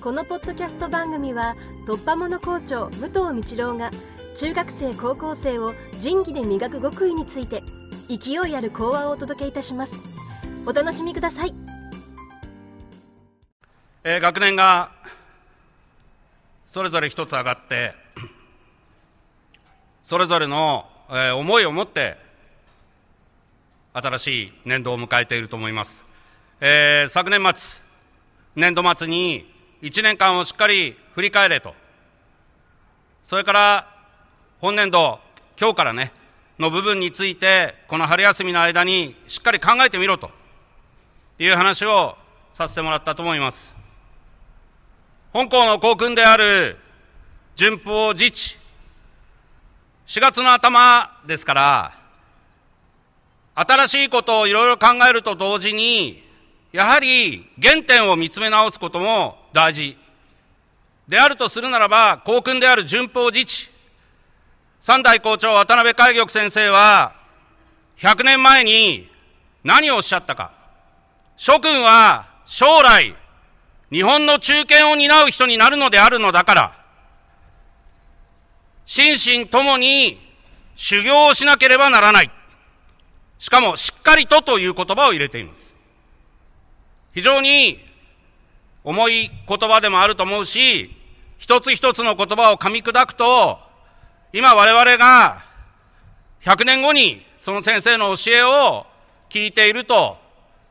[0.00, 3.90] このポッドキャスト番組は突破者校長武藤道郎が
[4.34, 7.62] 中学生高校生を仁義で磨く極意について
[8.08, 9.92] 勢いある講話をお届けいたします。
[10.66, 11.54] お楽しみください、
[14.04, 14.90] えー、学年が
[16.68, 17.94] それぞれ一つ上がって
[20.04, 22.16] それぞれの、えー、思いを持って
[23.92, 26.04] 新しい年度を迎えていると思います、
[26.60, 27.82] えー、昨年末
[28.54, 31.74] 年度末に1年間をしっかり振り返れと、
[33.24, 33.88] それから
[34.60, 35.20] 本年度、
[35.58, 36.12] 今日からね、
[36.58, 40.40] の部分について、この春休みの間にしっかり考えてみろと。
[41.42, 42.18] いう話を
[42.52, 43.72] させてもらったと思います。
[45.32, 46.76] 本校の校訓である
[47.56, 48.58] 順法自治、
[50.06, 51.98] 4月の頭ですから、
[53.54, 56.22] 新しいことをいろいろ考えると同時に、
[56.72, 59.96] やはり原点を見つめ直すことも大事
[61.08, 63.68] であるとするならば、校訓である順法自治、
[64.78, 67.14] 三代校長渡辺海玉先生は、
[67.98, 69.10] 100年前に
[69.64, 70.52] 何をおっしゃったか。
[71.36, 73.16] 諸君は将来、
[73.90, 76.80] 日本の中堅を担う人になるのであるのだから、
[78.86, 80.20] 心身ともに
[80.76, 82.30] 修行をしなければならない。
[83.40, 85.69] しかも、しっかりとという言葉を入れています。
[87.12, 87.78] 非常に
[88.84, 90.94] 重い言葉でもあると思うし、
[91.38, 93.58] 一つ一つの言葉を噛み砕くと、
[94.32, 95.44] 今我々が
[96.42, 98.86] 100年後にその先生の教えを
[99.28, 100.18] 聞いていると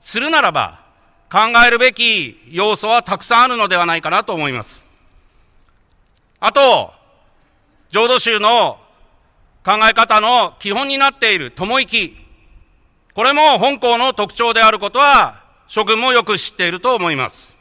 [0.00, 0.84] するならば、
[1.30, 4.84] 考えるべき要素はたくさんあるのではないかなと思います。
[6.38, 6.92] あと、
[7.90, 8.78] 浄土宗の
[9.64, 12.16] 考え方の基本になっている友行き。
[13.14, 17.56] これも本校の特徴であることは諸君もよく知っていると思います。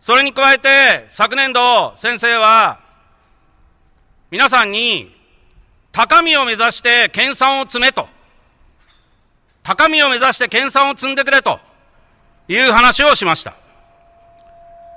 [0.00, 2.80] それに加えて、昨年度、先生は、
[4.30, 5.14] 皆さんに、
[5.92, 8.08] 高みを目指して研鑽を積めと。
[9.62, 11.60] 高みを目指して研鑽を積んでくれと
[12.48, 13.54] いう話をしました。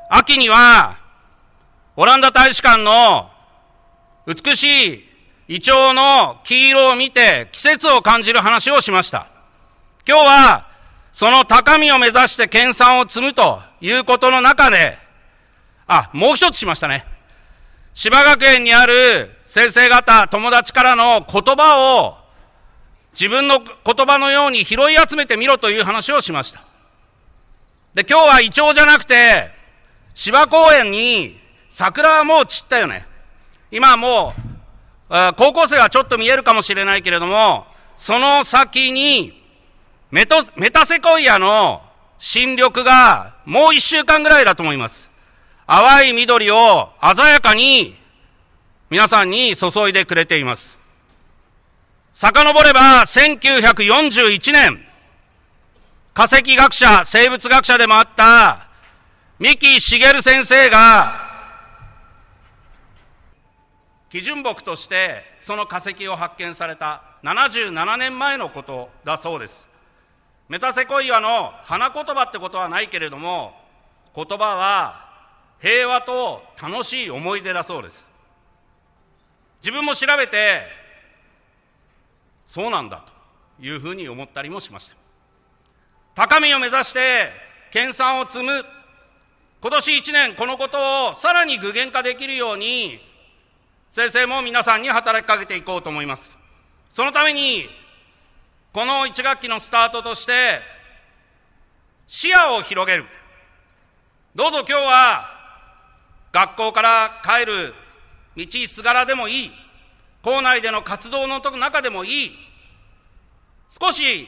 [0.10, 0.98] 秋には、
[1.98, 3.30] オランダ大使館の
[4.26, 5.10] 美しい
[5.48, 9.28] イチョウの黄色を見て季節を感じる話をしました。
[10.08, 10.65] 今日は
[11.16, 14.98] その高みを目指して研鑽を積むということの中で、
[15.88, 17.06] あ、もう一つしましたね。
[17.94, 22.18] 芝学園にある先生方、友達からの言葉を
[23.14, 26.66] 自分の言葉のように拾い集めてみろという話をしました。
[27.94, 29.52] で、今日はイチョウじゃなくて、
[30.16, 31.40] 芝公園に
[31.70, 33.08] 桜はもう散ったよね。
[33.72, 34.34] 今はも
[35.10, 39.45] う、高校生はちょっと見えるかもしれないけれども、その先に
[40.16, 41.82] メトメタセコイアの
[42.20, 45.10] 新緑がもう一週間ぐらいだと思います。
[45.68, 47.98] 淡い緑を鮮やかに
[48.90, 50.78] 皆さんに注いでくれています。
[52.14, 54.86] 遡れば1941年、
[56.14, 58.70] 化石学者、生物学者でもあった
[59.38, 61.26] 三木茂先生が
[64.10, 69.75] 基準木としてその化石を発見された77年前のことだそうです。
[70.48, 73.54] メタセコイアの花言葉ってことはないけれども
[74.16, 75.06] 言葉は
[75.60, 78.06] 平和と楽しい思い出だそうです。
[79.62, 80.62] 自分も調べて
[82.46, 83.04] そうなんだ
[83.58, 84.96] というふうに思ったりもしました。
[86.14, 87.32] 高みを目指して
[87.72, 88.64] 研鑽を積む。
[89.62, 93.00] 今年1年このことをさらに具現化できるように
[93.90, 96.36] 先生も皆さんに働きかけていこうと思います。
[96.92, 97.68] そのために
[98.76, 100.60] この1学期のスタートとして、
[102.10, 103.06] 視野を広げる。
[104.36, 105.30] どうぞ今日は、
[106.34, 107.74] 学校から帰る
[108.36, 109.52] 道すがらでもいい、
[110.22, 112.32] 校内での活動の中でもいい、
[113.70, 114.28] 少し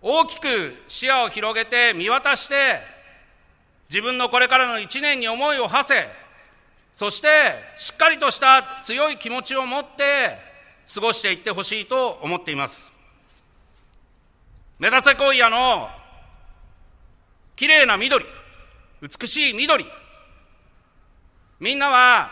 [0.00, 2.80] 大きく視野を広げて見渡して、
[3.90, 6.08] 自分のこれからの一年に思いを馳せ、
[6.94, 7.28] そして
[7.76, 10.38] しっかりとした強い気持ちを持って
[10.94, 12.93] 過ごしていってほしいと思っています。
[14.78, 15.88] メタセコイアの。
[17.56, 18.26] きれいな緑、
[19.00, 19.86] 美しい緑。
[21.60, 22.30] みんなは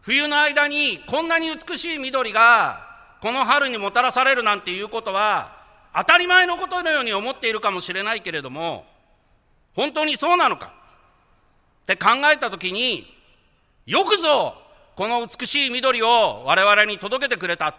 [0.00, 2.84] 冬の間にこんなに美しい緑が
[3.22, 5.56] この春にもたらされるなんていうことは
[5.94, 8.84] 当たり前のことのように思っているかもしれないけれども
[9.74, 10.72] 本当にそうなのか？
[11.82, 13.06] って考えたときに
[13.86, 14.54] よくぞ
[14.96, 17.76] この美しい緑を我々に届けてくれた。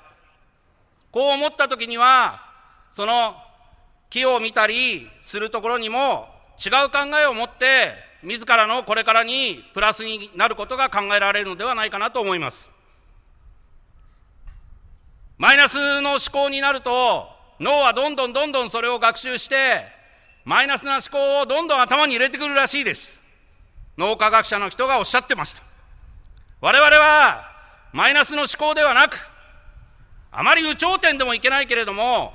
[1.11, 2.48] こう思ったときには
[2.91, 3.35] その
[4.09, 6.27] 木を見たりするところにも
[6.63, 7.93] 違う考えを持って
[8.23, 12.69] 自らのこれからにプラスになることが考えられるのではないかなと思います。
[15.37, 17.29] マイナスの思考になると、
[17.61, 19.85] 脳はどんどんどんどんそれを学習して、
[20.43, 23.21] マイナスな思考をどんどん頭に入れてくるらしいです。
[23.97, 25.61] 脳科学者の人がおっしゃってました。
[26.59, 27.49] 我々は、
[27.93, 29.17] マイナスの思考ではなく、
[30.31, 32.33] あまり有頂天でもいけないけれども、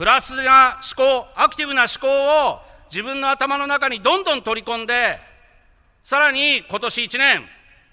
[0.00, 2.08] プラスな思考、アクティブな思考
[2.48, 2.60] を
[2.90, 5.18] 自分の頭の中にどんどん取り込んで、
[6.02, 7.44] さらに今年1年、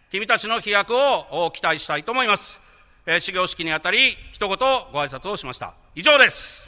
[0.10, 2.62] 君たちの飛躍を期待したいと思います。
[3.06, 4.56] えー、始業式にあたり、一言ご
[5.02, 5.74] 挨拶をしました。
[5.96, 6.67] 以上です。